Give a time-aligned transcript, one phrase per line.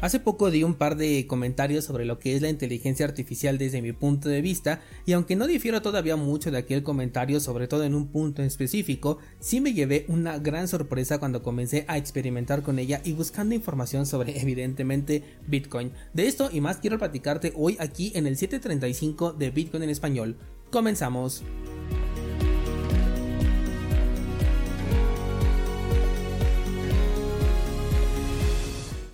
[0.00, 3.82] Hace poco di un par de comentarios sobre lo que es la inteligencia artificial desde
[3.82, 7.84] mi punto de vista y aunque no difiero todavía mucho de aquel comentario, sobre todo
[7.84, 12.78] en un punto específico, sí me llevé una gran sorpresa cuando comencé a experimentar con
[12.78, 15.92] ella y buscando información sobre evidentemente Bitcoin.
[16.14, 20.36] De esto y más quiero platicarte hoy aquí en el 735 de Bitcoin en español.
[20.70, 21.42] Comenzamos.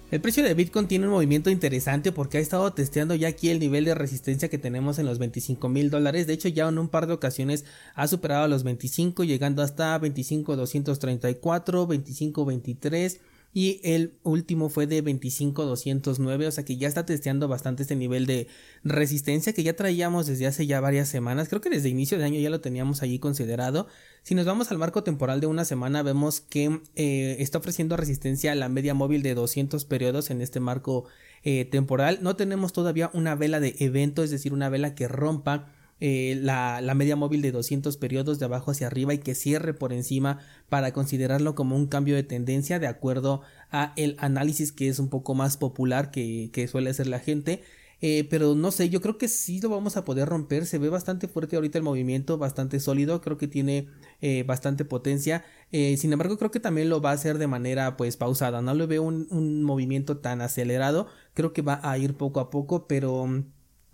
[0.09, 3.59] El precio de Bitcoin tiene un movimiento interesante porque ha estado testeando ya aquí el
[3.59, 6.29] nivel de resistencia que tenemos en los 25 mil dólares.
[6.29, 7.65] De hecho, ya en un par de ocasiones
[7.97, 13.19] ha superado los 25, llegando hasta 25,234, 25,23
[13.57, 18.27] y el último fue de 25209, o sea que ya está testeando bastante este nivel
[18.27, 18.49] de
[18.85, 22.39] resistencia que ya traíamos desde hace ya varias semanas, creo que desde inicio de año
[22.39, 23.87] ya lo teníamos allí considerado.
[24.25, 28.53] Si nos vamos al marco temporal de una semana vemos que eh, está ofreciendo resistencia
[28.53, 31.07] a la media móvil de 200 periodos en este marco
[31.43, 32.19] eh, temporal.
[32.21, 36.83] No tenemos todavía una vela de evento, es decir, una vela que rompa eh, la,
[36.95, 40.93] media móvil de 200 periodos de abajo hacia arriba y que cierre por encima para
[40.93, 45.35] considerarlo como un cambio de tendencia de acuerdo a el análisis que es un poco
[45.35, 47.63] más popular que, que suele hacer la gente.
[48.03, 50.67] Eh, pero no sé, yo creo que sí lo vamos a poder romper.
[50.67, 53.23] Se ve bastante fuerte ahorita el movimiento, bastante sólido.
[53.23, 53.89] Creo que tiene
[54.21, 55.45] eh, bastante potencia.
[55.73, 58.61] sin embargo, creo que también lo va a hacer de manera pues pausada.
[58.61, 61.07] No le veo un, un movimiento tan acelerado.
[61.33, 63.45] Creo que va a ir poco a poco, pero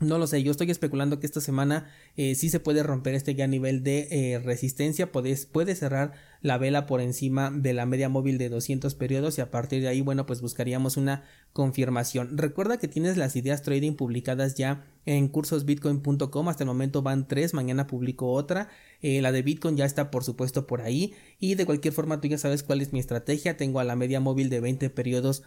[0.02, 1.86] no lo sé, yo estoy especulando que esta semana
[2.16, 6.58] eh, sí se puede romper este ya nivel de eh, resistencia, puedes, puede cerrar la
[6.58, 10.00] vela por encima de la media móvil de 200 periodos y a partir de ahí,
[10.00, 12.36] bueno, pues buscaríamos una confirmación.
[12.36, 17.54] Recuerda que tienes las ideas trading publicadas ya en cursosbitcoin.com, hasta el momento van tres,
[17.54, 18.68] mañana publico otra,
[19.02, 21.14] eh, la de Bitcoin ya está por supuesto por ahí.
[21.38, 24.20] Y de cualquier forma tú ya sabes cuál es mi estrategia, tengo a la media
[24.20, 25.42] móvil de 20 periodos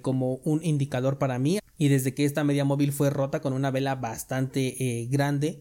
[0.00, 3.72] como un indicador para mí y desde que esta media móvil fue rota con una
[3.72, 5.60] vela bastante eh, grande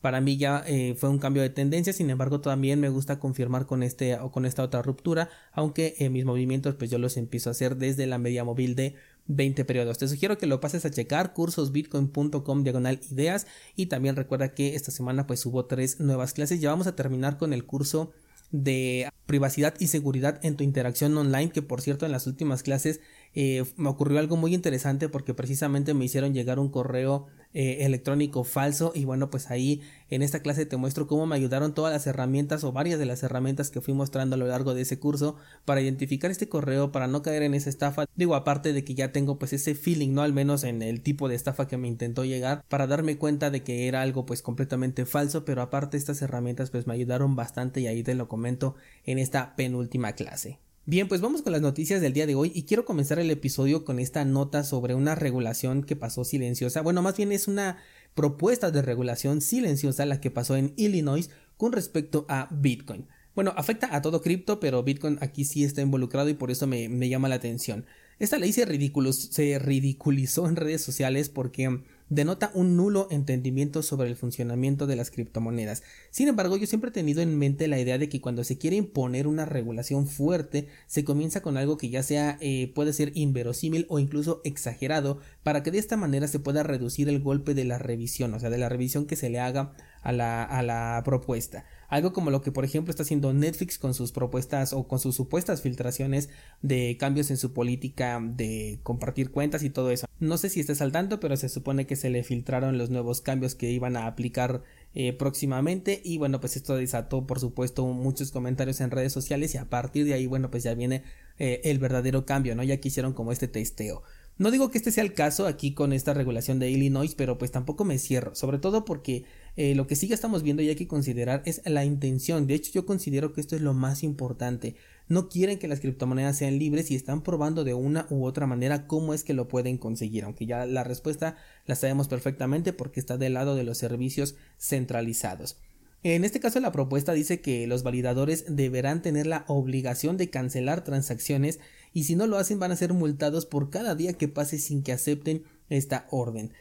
[0.00, 1.92] para mí ya eh, fue un cambio de tendencia.
[1.92, 6.08] Sin embargo también me gusta confirmar con este o con esta otra ruptura aunque eh,
[6.08, 8.96] mis movimientos pues yo los empiezo a hacer desde la media móvil de
[9.26, 9.98] 20 periodos.
[9.98, 13.46] Te sugiero que lo pases a checar cursosbitcoin.com diagonal ideas.
[13.76, 16.60] Y también recuerda que esta semana pues hubo tres nuevas clases.
[16.62, 18.10] Ya vamos a terminar con el curso
[18.52, 23.00] de privacidad y seguridad en tu interacción online que por cierto en las últimas clases
[23.34, 28.44] eh, me ocurrió algo muy interesante porque precisamente me hicieron llegar un correo eh, electrónico
[28.44, 32.06] falso y bueno pues ahí en esta clase te muestro cómo me ayudaron todas las
[32.06, 35.36] herramientas o varias de las herramientas que fui mostrando a lo largo de ese curso
[35.64, 38.06] para identificar este correo para no caer en esa estafa.
[38.16, 41.28] Digo aparte de que ya tengo pues ese feeling no al menos en el tipo
[41.28, 45.06] de estafa que me intentó llegar para darme cuenta de que era algo pues completamente
[45.06, 49.18] falso pero aparte estas herramientas pues me ayudaron bastante y ahí te lo comento en
[49.18, 52.84] esta penúltima clase Bien, pues vamos con las noticias del día de hoy y quiero
[52.84, 56.82] comenzar el episodio con esta nota sobre una regulación que pasó silenciosa.
[56.82, 57.78] Bueno, más bien es una
[58.16, 63.06] propuesta de regulación silenciosa la que pasó en Illinois con respecto a Bitcoin.
[63.36, 66.88] Bueno, afecta a todo cripto, pero Bitcoin aquí sí está involucrado y por eso me,
[66.88, 67.86] me llama la atención.
[68.18, 68.66] Esta ley se,
[69.12, 71.80] se ridiculizó en redes sociales porque
[72.12, 75.82] denota un nulo entendimiento sobre el funcionamiento de las criptomonedas.
[76.10, 78.76] Sin embargo, yo siempre he tenido en mente la idea de que cuando se quiere
[78.76, 83.86] imponer una regulación fuerte, se comienza con algo que ya sea eh, puede ser inverosímil
[83.88, 87.78] o incluso exagerado, para que de esta manera se pueda reducir el golpe de la
[87.78, 91.64] revisión, o sea, de la revisión que se le haga a la, a la propuesta.
[91.92, 95.14] Algo como lo que por ejemplo está haciendo Netflix con sus propuestas o con sus
[95.14, 96.30] supuestas filtraciones
[96.62, 100.06] de cambios en su política de compartir cuentas y todo eso.
[100.18, 103.20] No sé si estés al tanto, pero se supone que se le filtraron los nuevos
[103.20, 104.62] cambios que iban a aplicar
[104.94, 109.58] eh, próximamente y bueno pues esto desató por supuesto muchos comentarios en redes sociales y
[109.58, 111.02] a partir de ahí bueno pues ya viene
[111.38, 112.62] eh, el verdadero cambio, ¿no?
[112.62, 114.02] Ya quisieron como este testeo.
[114.38, 117.50] No digo que este sea el caso aquí con esta regulación de Illinois, pero pues
[117.50, 119.24] tampoco me cierro, sobre todo porque
[119.56, 122.46] eh, lo que sí ya estamos viendo y hay que considerar es la intención.
[122.46, 124.76] De hecho, yo considero que esto es lo más importante.
[125.08, 128.86] No quieren que las criptomonedas sean libres y están probando de una u otra manera
[128.86, 131.36] cómo es que lo pueden conseguir, aunque ya la respuesta
[131.66, 135.58] la sabemos perfectamente porque está del lado de los servicios centralizados.
[136.04, 140.82] En este caso la propuesta dice que los validadores deberán tener la obligación de cancelar
[140.82, 141.60] transacciones
[141.92, 144.82] y si no lo hacen van a ser multados por cada día que pase sin
[144.82, 146.52] que acepten esta orden.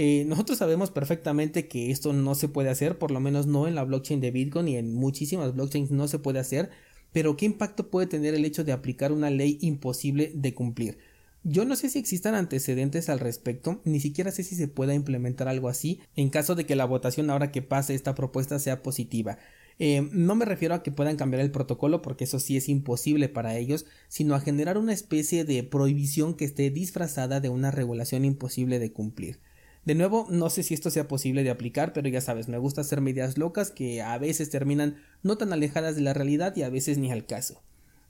[0.00, 3.74] Eh, nosotros sabemos perfectamente que esto no se puede hacer, por lo menos no en
[3.74, 6.70] la blockchain de Bitcoin y en muchísimas blockchains no se puede hacer,
[7.12, 10.98] pero ¿qué impacto puede tener el hecho de aplicar una ley imposible de cumplir?
[11.42, 15.48] Yo no sé si existan antecedentes al respecto, ni siquiera sé si se pueda implementar
[15.48, 19.38] algo así en caso de que la votación ahora que pase esta propuesta sea positiva.
[19.80, 23.28] Eh, no me refiero a que puedan cambiar el protocolo porque eso sí es imposible
[23.28, 28.24] para ellos, sino a generar una especie de prohibición que esté disfrazada de una regulación
[28.24, 29.40] imposible de cumplir.
[29.88, 32.82] De nuevo, no sé si esto sea posible de aplicar, pero ya sabes, me gusta
[32.82, 36.68] hacer medidas locas que a veces terminan no tan alejadas de la realidad y a
[36.68, 37.62] veces ni al caso.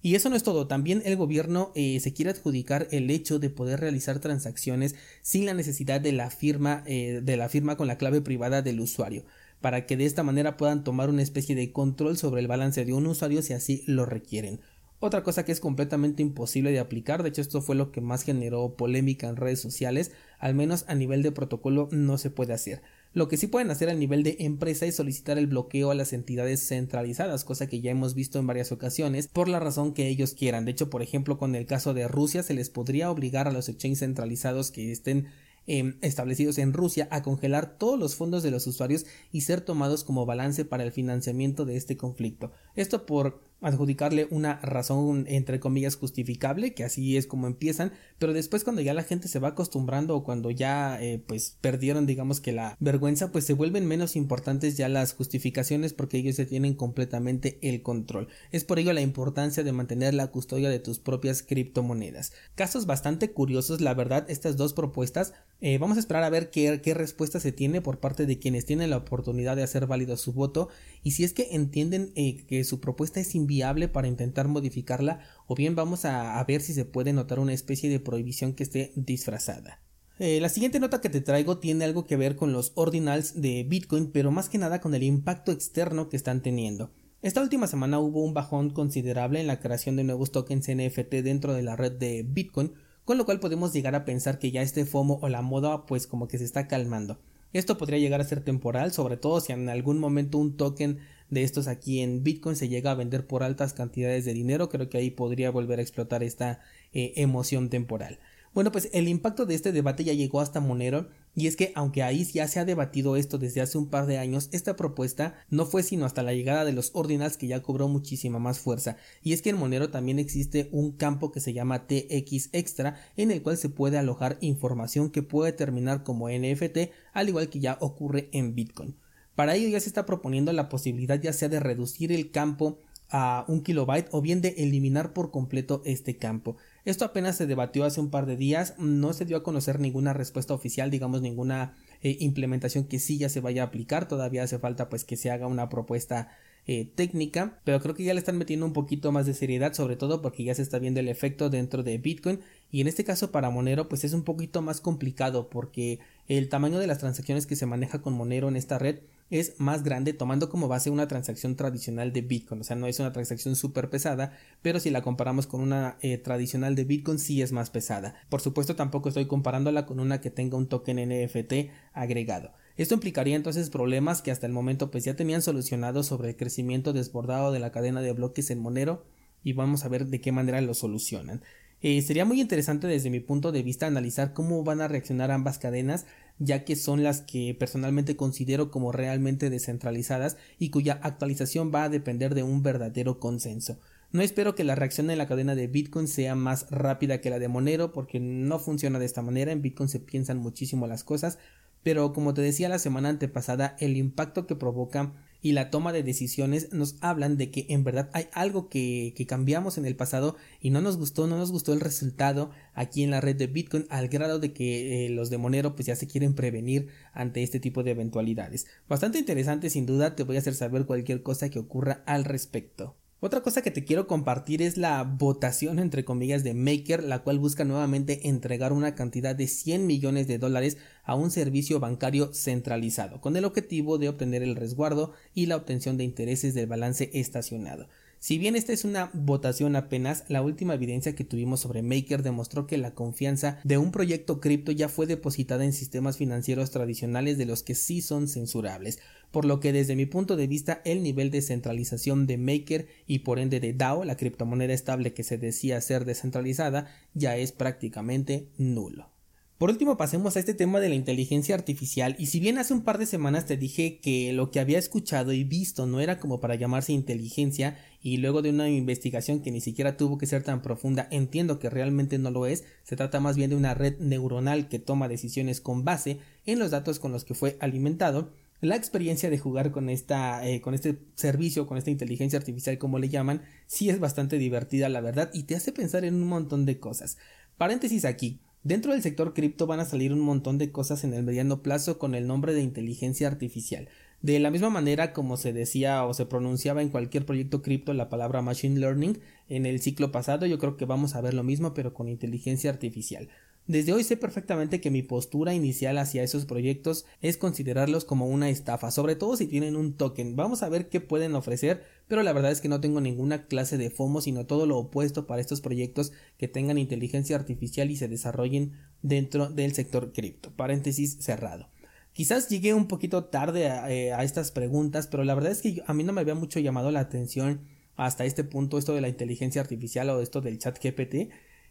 [0.02, 3.50] Y eso no es todo, también el gobierno eh, se quiere adjudicar el hecho de
[3.50, 7.96] poder realizar transacciones sin la necesidad de la firma eh, de la firma con la
[7.96, 9.25] clave privada del usuario,
[9.60, 12.92] para que de esta manera puedan tomar una especie de control sobre el balance de
[12.92, 14.58] un usuario si así lo requieren.
[14.98, 18.25] Otra cosa que es completamente imposible de aplicar, de hecho esto fue lo que más
[18.25, 22.82] generó polémica en redes sociales, al menos a nivel de protocolo no se puede hacer.
[23.14, 26.12] Lo que sí pueden hacer a nivel de empresa es solicitar el bloqueo a las
[26.12, 30.35] entidades centralizadas, cosa que ya hemos visto en varias ocasiones, por la razón que ellos
[30.35, 30.64] quieran.
[30.64, 33.69] De hecho, por ejemplo, con el caso de Rusia, se les podría obligar a los
[33.69, 35.29] exchanges centralizados que estén
[35.67, 40.05] em, establecidos en Rusia a congelar todos los fondos de los usuarios y ser tomados
[40.05, 42.52] como balance para el financiamiento de este conflicto.
[42.76, 48.64] Esto por adjudicarle una razón entre comillas justificable, que así es como empiezan, pero después
[48.64, 52.52] cuando ya la gente se va acostumbrando o cuando ya eh, pues perdieron digamos que
[52.52, 57.58] la vergüenza, pues se vuelven menos importantes ya las justificaciones porque ellos ya tienen completamente
[57.62, 58.28] el control.
[58.52, 62.32] Es por ello la importancia de mantener la custodia de tus propias criptomonedas.
[62.54, 65.34] Casos bastante curiosos, la verdad, estas dos propuestas.
[65.61, 68.64] Eh, vamos a esperar a ver qué, qué respuesta se tiene por parte de quienes
[68.64, 70.69] tienen la oportunidad de hacer válido su voto
[71.02, 75.18] y si es que entienden eh, que su propuesta es viable para intentar modificarla
[75.48, 78.92] o bien vamos a, ver si se puede notar una especie de prohibición que esté
[78.94, 79.82] disfrazada.
[80.20, 83.64] Eh, la siguiente nota que te traigo tiene algo que ver con los ordinals de
[83.64, 86.92] Bitcoin, pero más que nada con el impacto externo que están teniendo.
[87.20, 91.52] Esta última semana hubo un bajón considerable en la creación de nuevos tokens NFT dentro
[91.52, 92.74] de la red de Bitcoin,
[93.04, 96.06] con lo cual podemos llegar a pensar que ya este FOMO o la moda pues
[96.06, 97.18] como que se está calmando.
[97.52, 100.98] Esto podría llegar a ser temporal, sobre todo si en algún momento un token
[101.30, 104.88] de estos aquí en Bitcoin se llega a vender por altas cantidades de dinero, creo
[104.88, 106.60] que ahí podría volver a explotar esta
[106.92, 108.19] eh, emoción temporal.
[108.54, 112.02] Bueno, pues el impacto de este debate ya llegó hasta Monero y es que aunque
[112.02, 115.66] ahí ya se ha debatido esto desde hace un par de años, esta propuesta no
[115.66, 118.96] fue sino hasta la llegada de los ordinals que ya cobró muchísima más fuerza.
[119.22, 123.30] Y es que en Monero también existe un campo que se llama TX Extra en
[123.30, 127.76] el cual se puede alojar información que puede terminar como NFT al igual que ya
[127.80, 128.96] ocurre en Bitcoin.
[129.38, 133.44] Para ello ya se está proponiendo la posibilidad ya sea de reducir el campo a
[133.46, 136.56] un kilobyte o bien de eliminar por completo este campo.
[136.85, 140.12] Esto apenas se debatió hace un par de días, no se dio a conocer ninguna
[140.12, 144.58] respuesta oficial, digamos ninguna eh, implementación que sí ya se vaya a aplicar, todavía hace
[144.58, 146.37] falta pues que se haga una propuesta
[146.67, 149.94] eh, técnica, pero creo que ya le están metiendo un poquito más de seriedad, sobre
[149.94, 152.40] todo porque ya se está viendo el efecto dentro de Bitcoin
[152.73, 156.81] y en este caso para Monero pues es un poquito más complicado porque el tamaño
[156.81, 158.99] de las transacciones que se maneja con Monero en esta red
[159.30, 162.60] es más grande tomando como base una transacción tradicional de Bitcoin.
[162.60, 164.32] O sea, no es una transacción súper pesada,
[164.62, 168.14] pero si la comparamos con una eh, tradicional de Bitcoin sí es más pesada.
[168.28, 172.52] Por supuesto tampoco estoy comparándola con una que tenga un token NFT agregado.
[172.76, 176.92] Esto implicaría entonces problemas que hasta el momento pues ya tenían solucionados sobre el crecimiento
[176.92, 179.04] desbordado de la cadena de bloques en Monero
[179.42, 181.42] y vamos a ver de qué manera lo solucionan.
[181.80, 185.58] Eh, sería muy interesante desde mi punto de vista analizar cómo van a reaccionar ambas
[185.58, 186.06] cadenas
[186.38, 191.88] ya que son las que personalmente considero como realmente descentralizadas y cuya actualización va a
[191.88, 193.79] depender de un verdadero consenso.
[194.11, 197.38] No espero que la reacción en la cadena de Bitcoin sea más rápida que la
[197.38, 201.38] de Monero porque no funciona de esta manera, en Bitcoin se piensan muchísimo las cosas,
[201.83, 206.02] pero como te decía la semana antepasada, el impacto que provoca y la toma de
[206.02, 210.71] decisiones nos hablan de que en verdad hay algo que, cambiamos en el pasado y
[210.71, 214.09] no nos gustó, no nos gustó el resultado aquí en la red de Bitcoin al
[214.09, 217.83] grado de que eh, los de Monero pues ya se quieren prevenir ante este tipo
[217.83, 218.66] de eventualidades.
[218.88, 222.97] Bastante interesante sin duda, te voy a hacer saber cualquier cosa que ocurra al respecto.
[223.20, 227.40] Otra cosa que te quiero compartir es la votación entre comillas de Maker, la cual
[227.40, 233.20] busca nuevamente entregar una cantidad de 100 millones de dólares a un servicio bancario centralizado,
[233.20, 237.88] con el objetivo de obtener el resguardo y la obtención de intereses del balance estacionado.
[238.20, 242.66] Si bien esta es una votación apenas, la última evidencia que tuvimos sobre Maker demostró
[242.66, 247.46] que la confianza de un proyecto cripto ya fue depositada en sistemas financieros tradicionales de
[247.46, 248.98] los que sí son censurables,
[249.30, 253.20] por lo que desde mi punto de vista el nivel de centralización de Maker y
[253.20, 258.48] por ende de DAO, la criptomoneda estable que se decía ser descentralizada, ya es prácticamente
[258.58, 259.17] nulo.
[259.58, 262.84] Por último, pasemos a este tema de la inteligencia artificial, y si bien hace un
[262.84, 266.38] par de semanas te dije que lo que había escuchado y visto no era como
[266.38, 270.62] para llamarse inteligencia, y luego de una investigación que ni siquiera tuvo que ser tan
[270.62, 274.68] profunda, entiendo que realmente no lo es, se trata más bien de una red neuronal
[274.68, 279.28] que toma decisiones con base en los datos con los que fue alimentado, la experiencia
[279.28, 283.42] de jugar con esta eh, con este servicio con esta inteligencia artificial como le llaman
[283.68, 287.18] sí es bastante divertida la verdad y te hace pensar en un montón de cosas.
[287.56, 291.22] Paréntesis aquí dentro del sector cripto van a salir un montón de cosas en el
[291.22, 293.88] mediano plazo con el nombre de inteligencia artificial
[294.20, 298.08] de la misma manera como se decía o se pronunciaba en cualquier proyecto cripto la
[298.08, 301.72] palabra machine learning en el ciclo pasado, yo creo que vamos a ver lo mismo
[301.72, 303.28] pero con inteligencia artificial.
[303.68, 308.48] Desde hoy sé perfectamente que mi postura inicial hacia esos proyectos es considerarlos como una
[308.48, 310.37] estafa, sobre todo si tienen un token.
[310.37, 313.76] Vamos a ver qué pueden ofrecer, pero la verdad es que no tengo ninguna clase
[313.76, 318.08] de FOMO, sino todo lo opuesto para estos proyectos que tengan inteligencia artificial y se
[318.08, 318.72] desarrollen
[319.02, 320.50] dentro del sector cripto.
[320.56, 321.68] Paréntesis cerrado.
[322.14, 325.92] Quizás llegué un poquito tarde a, eh, estas preguntas, pero la verdad es que a
[325.92, 327.60] mí no me había mucho llamado la atención
[327.96, 331.30] hasta este punto esto de la inteligencia artificial o esto del chat GPT.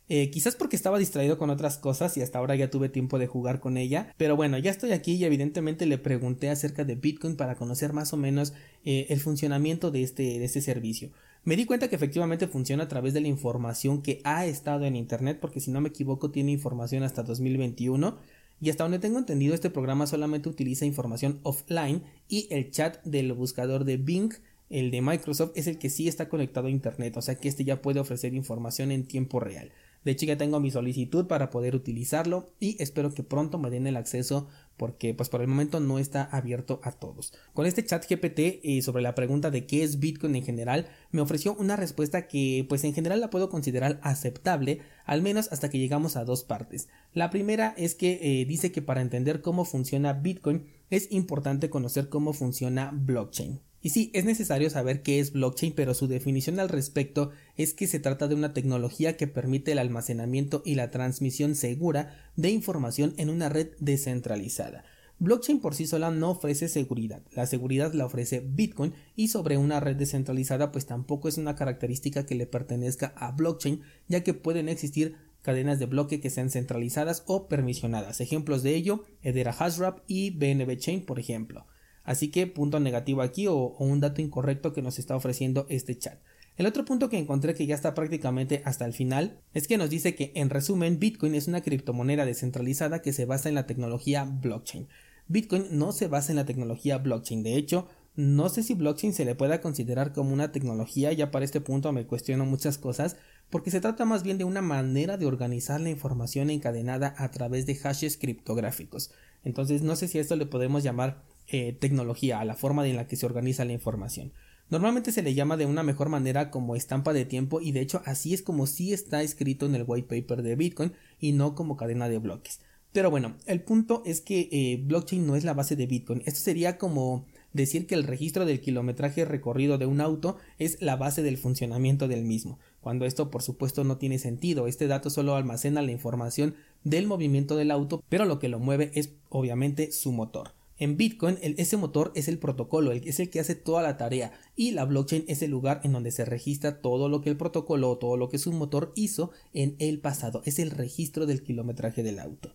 [0.09, 3.27] Eh, quizás porque estaba distraído con otras cosas y hasta ahora ya tuve tiempo de
[3.27, 4.13] jugar con ella.
[4.17, 8.13] Pero bueno, ya estoy aquí y evidentemente le pregunté acerca de Bitcoin para conocer más
[8.13, 8.53] o menos
[8.85, 11.11] eh, el funcionamiento de este, de este servicio.
[11.43, 14.95] Me di cuenta que efectivamente funciona a través de la información que ha estado en
[14.95, 18.17] Internet, porque si no me equivoco tiene información hasta 2021
[18.59, 23.31] y hasta donde tengo entendido, este programa solamente utiliza información offline y el chat del
[23.33, 24.33] buscador de Bing,
[24.69, 27.63] el de Microsoft, es el que sí está conectado a Internet, o sea que este
[27.63, 29.71] ya puede ofrecer información en tiempo real.
[30.07, 33.87] De hecho ya tengo mi solicitud para poder utilizarlo y espero que pronto me den
[33.87, 34.47] el acceso
[34.77, 37.33] porque pues por el momento no está abierto a todos.
[37.53, 41.19] Con este chat GPT eh, sobre la pregunta de qué es Bitcoin en general, me
[41.19, 45.77] ofreció una respuesta que pues en general la puedo considerar aceptable, al menos hasta que
[45.77, 46.87] llegamos a dos partes.
[47.13, 52.07] La primera es que eh, dice que para entender cómo funciona Bitcoin es importante conocer
[52.07, 53.59] cómo funciona blockchain.
[53.87, 57.87] Y sí, es necesario saber qué es blockchain, pero su definición al respecto es que
[57.87, 63.13] se trata de una tecnología que permite el almacenamiento y la transmisión segura de información
[63.15, 64.83] en una red descentralizada.
[65.19, 69.79] Blockchain por sí sola no ofrece seguridad, la seguridad la ofrece Bitcoin y sobre una
[69.79, 74.67] red descentralizada pues tampoco es una característica que le pertenezca a blockchain ya que pueden
[74.67, 78.19] existir cadenas de bloque que sean centralizadas o permisionadas.
[78.19, 81.67] Ejemplos de ello, Edera Hashrap y BNB Chain por ejemplo.
[82.07, 86.17] Así que punto negativo aquí o, un dato incorrecto que nos está ofreciendo este chat.
[86.55, 89.89] El otro punto que encontré que ya está prácticamente hasta el final es que nos
[89.89, 94.23] dice que en resumen Bitcoin es una criptomoneda descentralizada que se basa en la tecnología
[94.23, 94.87] blockchain.
[95.27, 99.25] Bitcoin no se basa en la tecnología blockchain, de hecho no sé si blockchain se
[99.25, 103.17] le pueda considerar como una tecnología, ya para este punto me cuestiono muchas cosas,
[103.49, 107.65] porque se trata más bien de una manera de organizar la información encadenada a través
[107.65, 109.11] de hashes criptográficos.
[109.43, 112.95] Entonces no sé si a esto le podemos llamar eh, tecnología, a la forma en
[112.95, 114.33] la que se organiza la información.
[114.69, 118.01] Normalmente se le llama de una mejor manera como estampa de tiempo y de hecho
[118.05, 121.77] así es como sí está escrito en el white paper de Bitcoin y no como
[121.77, 122.59] cadena de bloques.
[122.91, 126.21] Pero bueno, el punto es que eh, blockchain no es la base de Bitcoin.
[126.25, 130.95] Esto sería como decir que el registro del kilometraje recorrido de un auto es la
[130.95, 134.67] base del funcionamiento del mismo, cuando esto por supuesto no tiene sentido.
[134.67, 138.91] Este dato solo almacena la información del movimiento del auto, pero lo que lo mueve
[138.95, 140.56] es obviamente su motor.
[140.79, 144.71] En Bitcoin, ese motor es el protocolo, es el que hace toda la tarea y
[144.71, 148.15] la blockchain es el lugar en donde se registra todo lo que el protocolo todo
[148.15, 150.43] lo que su motor hizo en el pasado.
[150.45, 152.53] Es el registro del kilometraje del auto.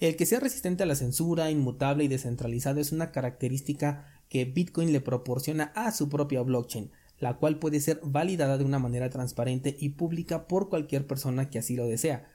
[0.00, 4.92] El que sea resistente a la censura, inmutable y descentralizado es una característica que Bitcoin
[4.92, 9.76] le proporciona a su propia blockchain, la cual puede ser validada de una manera transparente
[9.78, 12.26] y pública por cualquier persona que así lo desea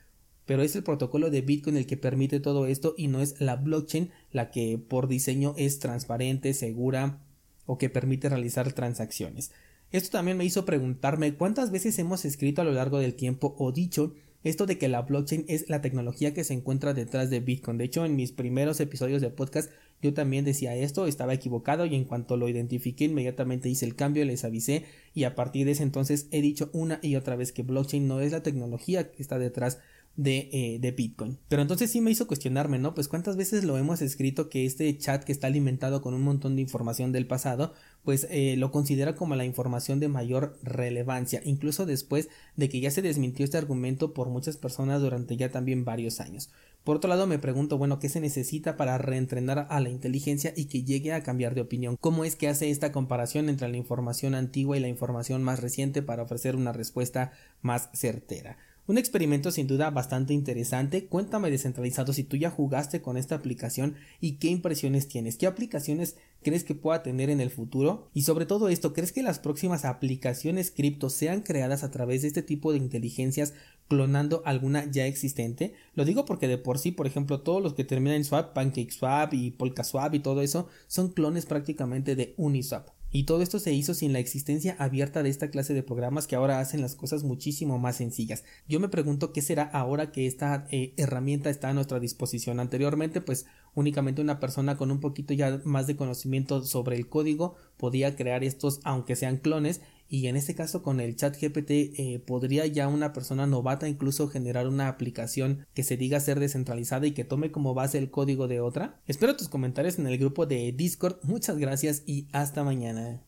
[0.48, 3.58] pero es el protocolo de Bitcoin el que permite todo esto y no es la
[3.58, 7.20] blockchain la que por diseño es transparente, segura
[7.68, 9.52] o que permite realizar transacciones.
[9.92, 13.72] Esto también me hizo preguntarme cuántas veces hemos escrito a lo largo del tiempo o
[13.72, 14.14] dicho
[14.44, 17.78] esto de que la blockchain es la tecnología que se encuentra detrás de Bitcoin.
[17.78, 19.70] De hecho, en mis primeros episodios de podcast
[20.02, 24.24] yo también decía esto, estaba equivocado y en cuanto lo identifiqué inmediatamente hice el cambio,
[24.26, 24.86] les avisé
[25.16, 28.22] y a partir de ese entonces he dicho una y otra vez que blockchain no
[28.22, 29.80] es la tecnología que está detrás
[30.18, 31.38] de, eh, de, Bitcoin.
[31.48, 32.96] Pero entonces sí me hizo cuestionarme, ¿no?
[32.96, 36.56] Pues cuántas veces lo hemos escrito que este chat que está alimentado con un montón
[36.56, 41.86] de información del pasado, pues eh, lo considera como la información de mayor relevancia, incluso
[41.86, 46.20] después de que ya se desmintió este argumento por muchas personas durante ya también varios
[46.20, 46.50] años.
[46.84, 50.66] Por otro lado, me pregunto, bueno, ¿qué se necesita para reentrenar a la inteligencia y
[50.66, 51.98] que llegue a cambiar de opinión?
[52.00, 56.02] ¿Cómo es que hace esta comparación entre la información antigua y la información más reciente
[56.02, 58.58] para ofrecer una respuesta más certera?
[58.88, 61.08] Un experimento sin duda bastante interesante.
[61.08, 66.16] Cuéntame descentralizado si tú ya jugaste con esta aplicación y qué impresiones tienes, qué aplicaciones
[66.42, 69.84] crees que pueda tener en el futuro y sobre todo esto, ¿crees que las próximas
[69.84, 73.54] aplicaciones cripto sean creadas a través de este tipo de inteligencias
[73.90, 75.74] clonando alguna ya existente?
[75.94, 79.34] Lo digo porque de por sí, por ejemplo, todos los que terminan en Swap, PancakeSwap
[79.34, 82.97] y PolkaSwap y todo eso son clones prácticamente de Uniswap.
[83.10, 86.36] Y todo esto se hizo sin la existencia abierta de esta clase de programas que
[86.36, 88.44] ahora hacen las cosas muchísimo más sencillas.
[88.68, 92.60] Yo me pregunto qué será ahora que esta eh, herramienta está a nuestra disposición.
[92.60, 93.46] Anteriormente, pues
[93.76, 98.44] únicamente una persona con un poquito ya más de conocimiento sobre el código podía crear
[98.44, 102.88] estos, aunque sean clones, y en este caso con el chat GPT eh, podría ya
[102.88, 107.52] una persona novata incluso generar una aplicación que se diga ser descentralizada y que tome
[107.52, 109.00] como base el código de otra.
[109.08, 111.18] Espero tus comentarios en el grupo de Discord.
[111.24, 113.27] Muchas gracias y hasta mañana.